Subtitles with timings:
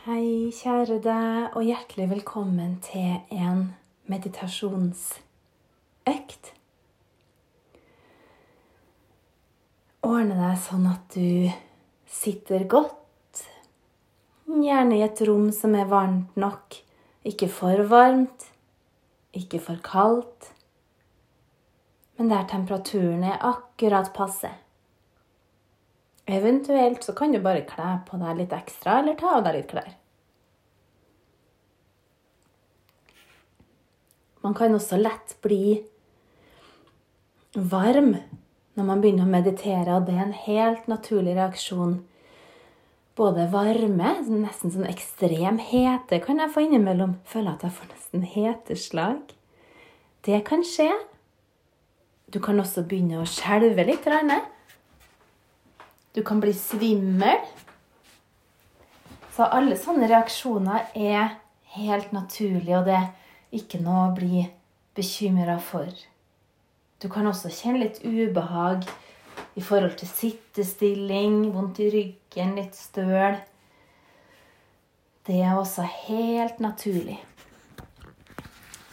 [0.00, 3.76] Hei, kjære deg, og hjertelig velkommen til en
[4.08, 6.56] meditasjonsøkt.
[10.08, 11.52] Ordne deg sånn at du
[12.08, 13.44] sitter godt,
[14.48, 16.80] gjerne i et rom som er varmt nok.
[17.28, 18.48] Ikke for varmt,
[19.36, 20.48] ikke for kaldt,
[22.16, 24.48] men der temperaturen er akkurat passe.
[26.30, 29.72] Eventuelt så kan du bare kle på deg litt ekstra, eller ta av deg litt
[29.72, 29.96] klær.
[34.40, 35.80] Man kan også lett bli
[37.54, 38.14] varm
[38.78, 41.98] når man begynner å meditere, og det er en helt naturlig reaksjon.
[43.18, 47.18] Både varme, nesten sånn ekstrem hete kan jeg få innimellom.
[47.28, 49.34] Føler at jeg får nesten heteslag.
[50.24, 50.88] Det kan skje.
[52.30, 54.06] Du kan også begynne å skjelve litt.
[54.08, 54.38] Rane.
[56.14, 57.38] Du kan bli svimmel.
[59.30, 61.36] Så alle sånne reaksjoner er
[61.76, 64.42] helt naturlige, og det er ikke noe å bli
[64.98, 65.88] bekymra for.
[67.00, 68.84] Du kan også kjenne litt ubehag
[69.56, 73.38] i forhold til sittestilling, vondt i ryggen, litt støl.
[75.26, 77.20] Det er også helt naturlig.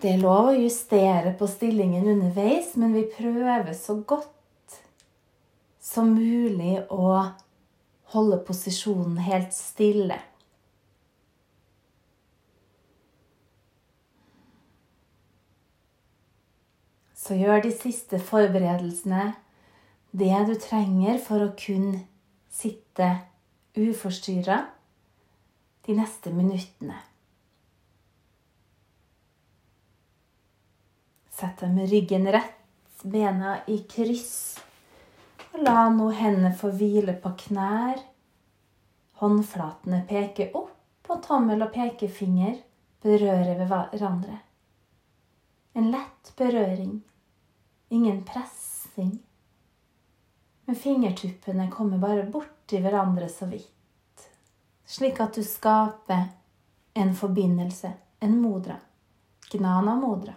[0.00, 4.30] Det er lov å justere på stillingen underveis, men vi prøver så godt
[5.90, 7.06] som mulig å
[8.12, 10.20] holde posisjonen helt stille.
[17.18, 19.32] Så gjør de siste forberedelsene
[20.10, 22.04] det du trenger for å kunne
[22.50, 23.10] sitte
[23.78, 24.62] uforstyrra
[25.86, 26.96] de neste minuttene.
[31.34, 32.58] Sett deg med ryggen rett,
[33.02, 34.60] bena i kryss.
[35.58, 37.98] La nå hendene få hvile på knær.
[39.20, 40.76] Håndflatene peker opp,
[41.10, 42.60] og tommel og pekefinger
[43.02, 44.36] berører ved hverandre.
[45.74, 47.00] En lett berøring.
[47.88, 49.18] Ingen pressing.
[50.64, 54.28] Men fingertuppene kommer bare borti hverandre så vidt.
[54.86, 56.28] Slik at du skaper
[56.94, 57.90] en forbindelse,
[58.20, 58.78] en modra.
[59.50, 60.34] Gnana modra.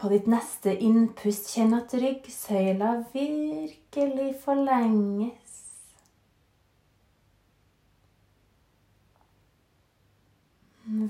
[0.00, 5.58] På ditt neste innpust, kjenn at ryggsøyla virkelig forlenges.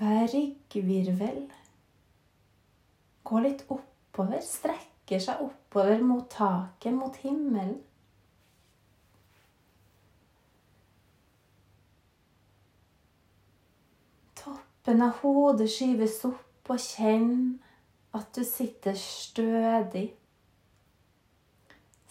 [0.01, 1.39] Hver ryggvirvel
[3.31, 7.79] går litt oppover, strekker seg oppover mot taket, mot himmelen.
[14.43, 17.61] Toppen av hodet skyves opp, og kjenn
[18.13, 20.09] at du sitter stødig.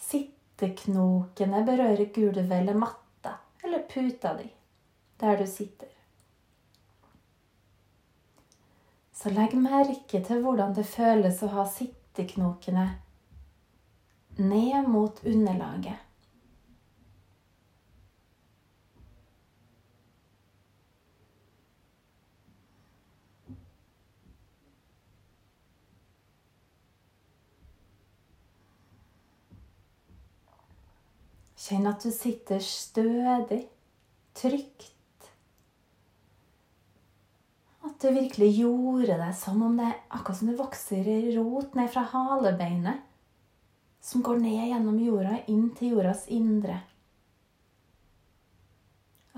[0.00, 4.48] Sitteknokene berører gulvet eller matta eller puta di
[5.20, 5.88] der du sitter.
[9.12, 12.86] Så legg merke til hvordan det føles å ha sitteknokene
[14.40, 15.98] ned mot underlaget.
[31.70, 33.60] Kjenn at du sitter stødig,
[34.34, 35.28] trygt.
[37.86, 42.02] At du virkelig gjorde det som om det akkurat som det vokser rot ned fra
[42.10, 43.04] halebeinet,
[44.02, 46.80] som går ned gjennom jorda, inn til jordas indre.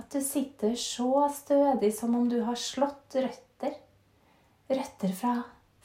[0.01, 3.77] At du sitter så stødig som om du har slått røtter.
[4.73, 5.35] Røtter fra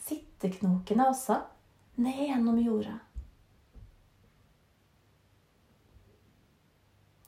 [0.08, 1.42] sitteknokene også,
[2.00, 3.02] ned gjennom jorda.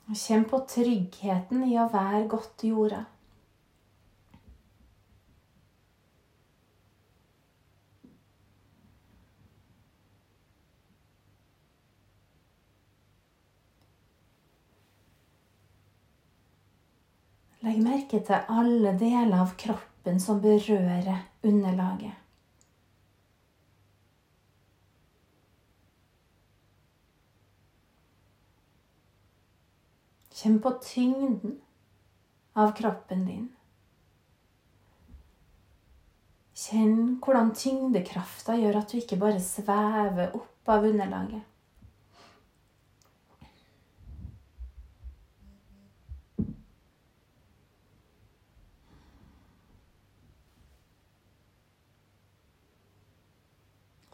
[0.09, 3.03] Og kjenn på tryggheten i å være godt jorda.
[17.59, 22.15] Legg merke til alle deler av kroppen som berører underlaget.
[30.39, 31.57] Kjenn på tyngden
[32.55, 33.47] av kroppen din.
[36.55, 41.43] Kjenn hvordan tyngdekrafta gjør at du ikke bare svever opp av underlaget.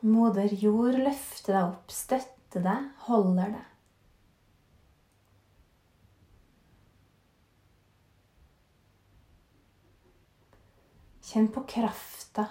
[0.06, 3.75] Moder jord løfter deg opp, støtter deg, holder deg.
[11.26, 12.44] Kjenn på krafta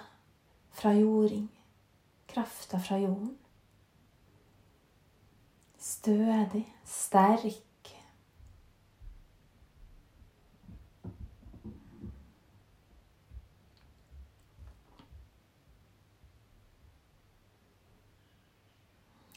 [0.75, 1.47] fra jording.
[2.27, 3.37] Krafta fra jorden.
[5.79, 7.91] Stødig, sterk.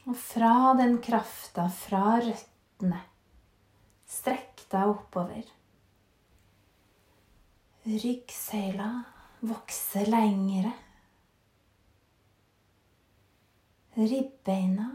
[0.09, 2.99] Og fra den krafta, fra røttene,
[4.09, 5.47] strekk deg oppover.
[7.85, 8.89] Ryggsøyla
[9.39, 10.71] vokser lengre.
[13.99, 14.89] Ribbeina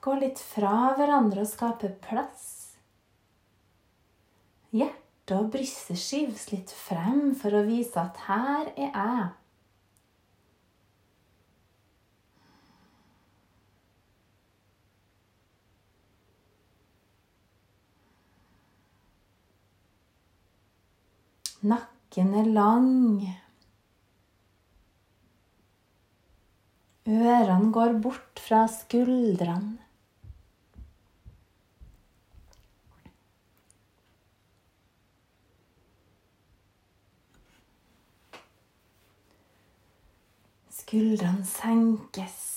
[0.00, 2.52] går litt fra hverandre og skaper plass.
[4.76, 9.26] Hjertet og brystet skyves litt frem for å vise at her er jeg.
[22.06, 23.26] Nakken er lang.
[27.06, 29.78] Ørene går bort fra skuldrene.
[40.70, 42.55] Skuldrene senkes.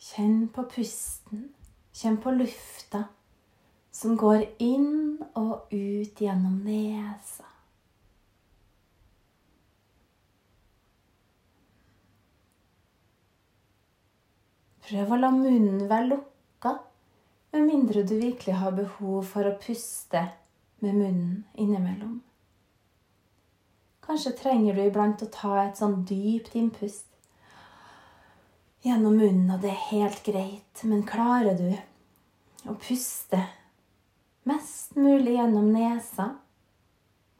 [0.00, 1.50] Kjenn på pusten.
[1.92, 3.04] Kjenn på lufta
[3.92, 7.44] som går inn og ut gjennom nesa.
[14.86, 16.72] Prøv å la munnen være lukka,
[17.52, 20.24] med mindre du virkelig har behov for å puste
[20.80, 22.16] med munnen innimellom.
[24.06, 27.09] Kanskje trenger du iblant å ta et sånn dypt innpust
[28.84, 30.84] gjennom munnen, og det er helt greit.
[30.84, 33.42] Men klarer du å puste
[34.48, 36.32] mest mulig gjennom nesa,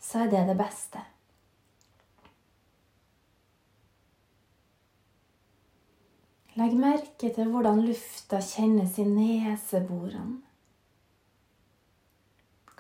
[0.01, 1.03] så er det det beste.
[6.59, 10.41] Legg merke til hvordan lufta kjennes i neseborene.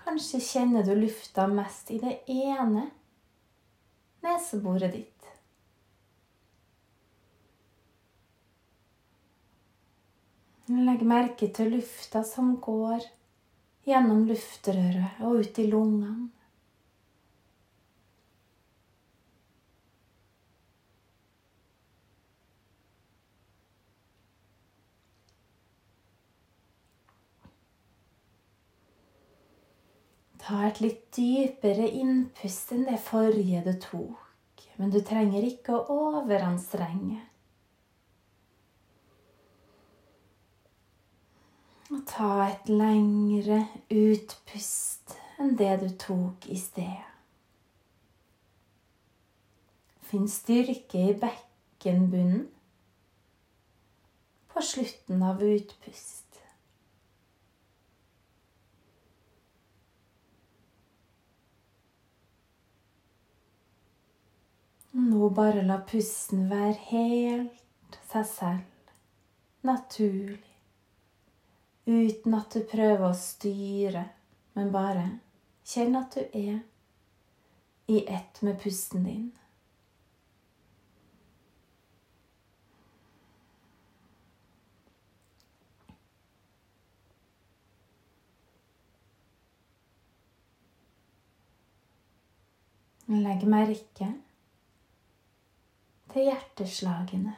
[0.01, 2.89] Kanskje kjenner du lufta mest i det ene
[4.25, 5.20] neseboret ditt.
[10.71, 13.03] Legg merke til lufta som går
[13.89, 16.29] gjennom luftrøret og ut i lungene.
[30.39, 35.99] Ta et litt dypere innpust enn det forrige du tok, men du trenger ikke å
[36.15, 37.25] overanstrenge.
[41.91, 47.07] Og ta et lengre utpust enn det du tok i sted.
[50.07, 52.47] Finn styrke i bekkenbunnen
[54.51, 56.27] på slutten av utpust.
[64.93, 68.95] Nå bare la pusten være helt seg selv,
[69.67, 70.50] naturlig,
[71.87, 74.05] uten at du prøver å styre,
[74.57, 75.07] men bare
[75.67, 76.61] kjenn at du er
[77.91, 79.31] i ett med pusten din.
[93.11, 94.07] Legg merke
[96.13, 97.33] til hjerteslagene.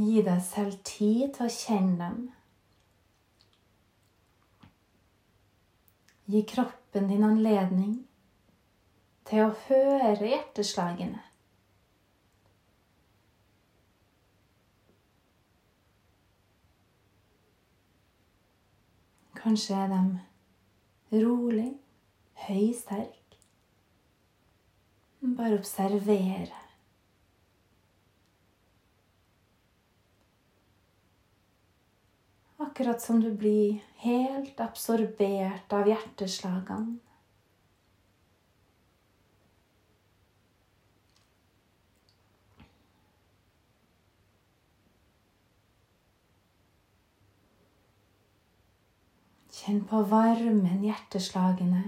[0.00, 2.20] Gi deg selv tid til å kjenne dem.
[6.30, 7.98] Gi kroppen din anledning
[9.28, 11.20] til å høre hjerteslagene.
[19.40, 21.70] Kanskje er de rolig,
[22.46, 23.36] høysterk.
[25.20, 26.69] Bare observere.
[32.70, 37.00] Akkurat som du blir helt absorbert av hjerteslagene.
[49.50, 51.82] Kjenn på varmen hjerteslagene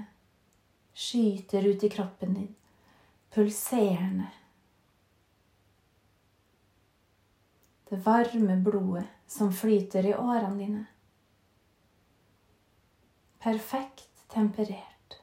[0.93, 2.55] skyter ut i kroppen din.
[3.31, 4.33] pulserende.
[7.93, 10.85] Det varme blodet som flyter i årene dine.
[13.39, 15.19] Perfekt temperert.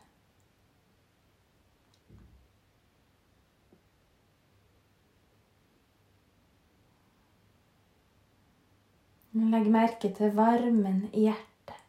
[9.33, 11.83] Legg merke til varmen i hjertet.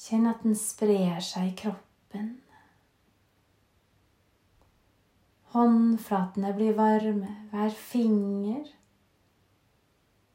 [0.00, 2.38] Kjenn at den sprer seg i kroppen.
[5.54, 8.66] Håndflatene blir varme, hver finger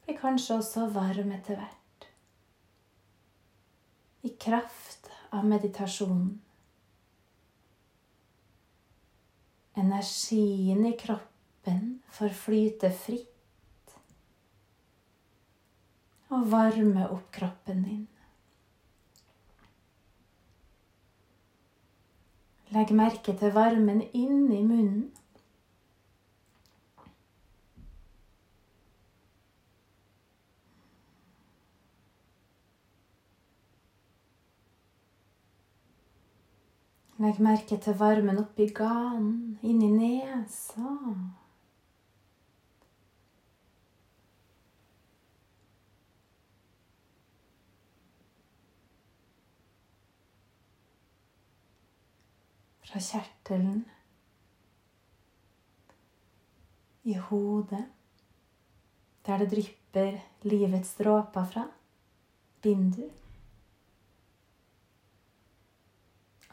[0.04, 2.08] blir kanskje også varm etter hvert.
[4.24, 6.40] I kraft av meditasjonen.
[9.74, 13.96] Energien i kroppen får flyte fritt.
[16.34, 18.04] Og varme opp kroppen din.
[22.74, 25.12] Legg merke til varmen inni munnen.
[37.22, 40.98] Legg merke til varmen oppi ganen, inni nesa.
[52.94, 53.80] Fra kjertelen
[57.10, 57.88] i hodet,
[59.26, 61.64] der det drypper livets dråper fra.
[62.62, 63.08] Bindu.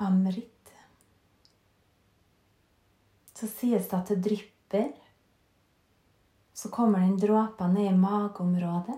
[0.01, 0.73] Amrit.
[3.37, 4.95] Så sies det at det drypper.
[6.57, 8.97] Så kommer den dråpa ned i mageområdet,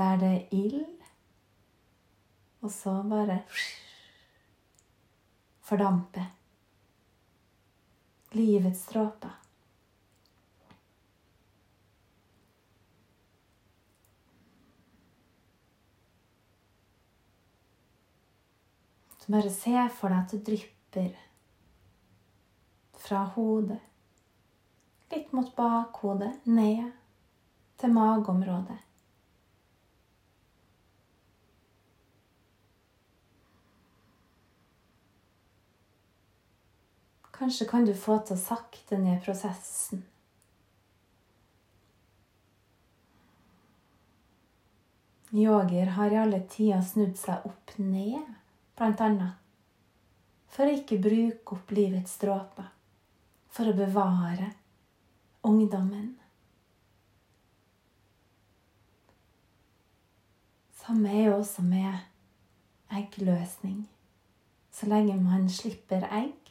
[0.00, 0.96] der det er ild.
[2.64, 3.42] Og så bare
[5.68, 6.26] fordampe.
[8.30, 9.30] Livets dråper.
[19.18, 21.12] Så bare se for deg at det drypper
[22.98, 23.80] fra hodet,
[25.12, 26.88] litt mot bakhodet, ned
[27.76, 28.87] til mageområdet.
[37.38, 40.00] Kanskje kan du få til å sakte ned prosessen.
[45.30, 48.24] Yogier har i alle tider snudd seg opp ned,
[48.74, 49.36] blant annet.
[50.50, 52.72] For å ikke bruke opp livets dråper.
[53.52, 54.50] For å bevare
[55.46, 56.16] ungdommen.
[60.80, 63.82] Samme er jo også med eggløsning.
[64.72, 66.47] Så lenge man slipper egg,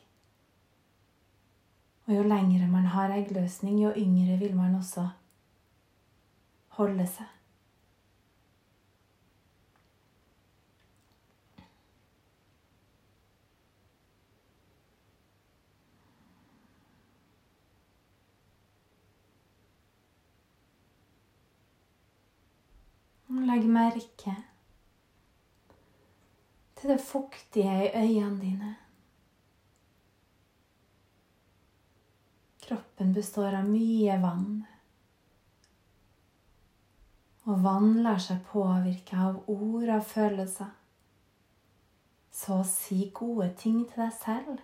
[2.07, 5.09] og jo lengre man har eggløsning, jo yngre vil man også
[6.79, 7.33] holde seg.
[23.47, 24.33] Legg merke
[26.77, 28.75] til det fuktige i øynene dine.
[32.67, 34.65] Kroppen består av mye vann.
[37.47, 40.73] Og vann lar seg påvirke av ord og følelser.
[42.37, 44.59] Så si gode ting til deg selv.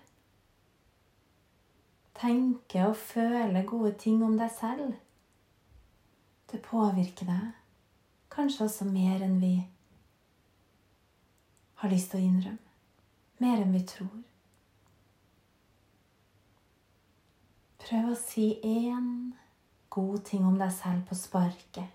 [2.20, 4.94] Tenke og føle gode ting om deg selv.
[6.52, 7.52] Det påvirker deg
[8.34, 9.56] kanskje også mer enn vi
[11.82, 12.72] har lyst til å innrømme.
[13.44, 14.22] Mer enn vi tror.
[17.84, 19.08] Prøv å si én
[19.92, 21.90] god ting om deg selv på sparket.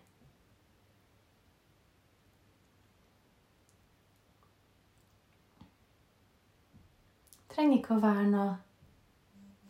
[7.54, 8.50] Trenger ikke å være noe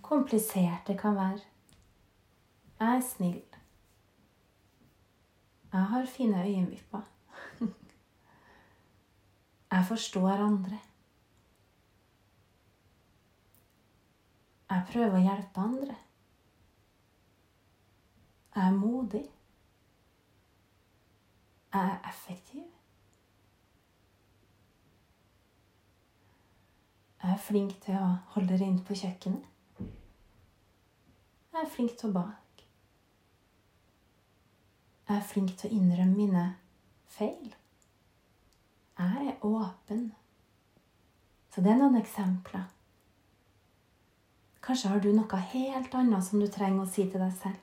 [0.08, 0.82] komplisert.
[0.90, 3.40] Det kan være Jeg er snill.
[5.72, 7.06] Jeg har fine øyenvipper.
[9.72, 10.82] Jeg forstår andre.
[14.68, 15.94] Jeg prøver å hjelpe andre.
[18.54, 19.24] Jeg er modig.
[21.72, 22.66] Jeg er effektiv.
[27.22, 29.48] Jeg er flink til å holde rent på kjøkkenet.
[31.52, 32.66] Jeg er flink til å bake.
[35.08, 36.46] Jeg er flink til å innrømme mine
[37.08, 37.54] feil.
[38.98, 40.10] Jeg er åpen.
[41.54, 42.68] Så det er noen eksempler.
[44.68, 47.56] Kanskje har du noe helt annet som du trenger å si til deg selv.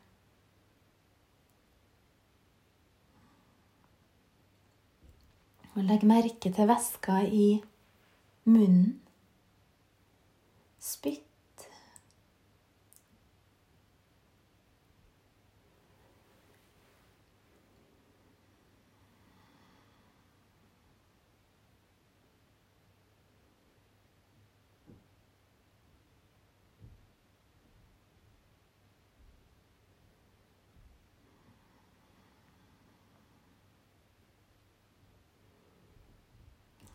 [5.76, 7.46] Og legg merke til væska i
[8.50, 8.96] munnen.
[10.82, 11.35] Spytt.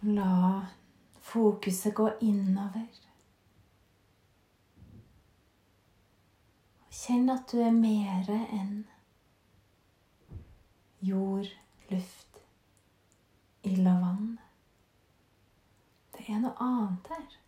[0.02, 0.66] La
[1.20, 2.86] fokuset gå innover.
[6.88, 8.86] Kjenn at du er mer enn
[11.04, 11.52] jord,
[11.92, 12.40] luft,
[13.68, 14.32] ild og vann.
[16.16, 17.38] Det er noe annet her.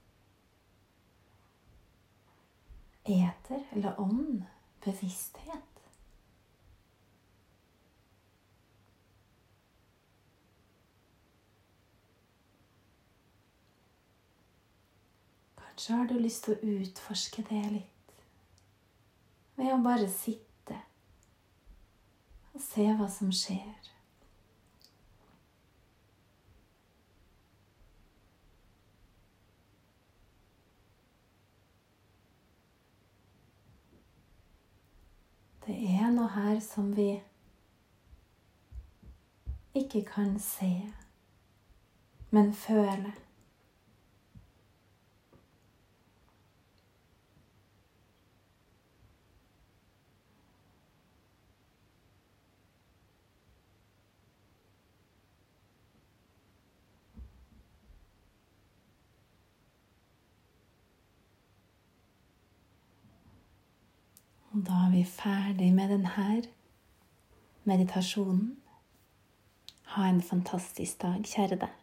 [3.16, 4.44] Eter eller ånd,
[4.84, 5.71] bevissthet.
[15.72, 18.10] Kanskje har du lyst til å utforske det litt
[19.56, 20.76] ved å bare sitte
[22.52, 23.88] og se hva som skjer.
[35.64, 37.14] Det er noe her som vi
[39.80, 40.74] ikke kan se,
[42.28, 43.16] men føle.
[64.66, 66.42] Da er vi ferdig med denne
[67.64, 68.56] meditasjonen.
[69.84, 71.81] Ha en fantastisk dag, kjære deg.